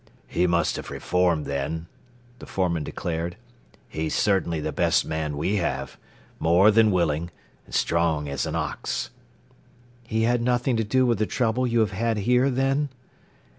[0.25, 1.85] "He must have reformed, then,"
[2.39, 3.37] the foreman declared.
[3.87, 5.95] "He's certainly the best man we have
[6.39, 7.29] more than willing,
[7.67, 9.11] and strong as an ox."
[10.01, 12.89] "He had nothing to do with the trouble you have had here, then?"